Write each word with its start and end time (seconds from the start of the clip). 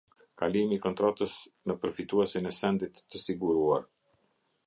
Kalimi 0.41 0.77
i 0.79 0.81
kontratës 0.85 1.35
në 1.71 1.75
përfituesin 1.83 2.51
e 2.51 2.55
sendit 2.61 3.03
të 3.13 3.23
siguruar. 3.27 3.89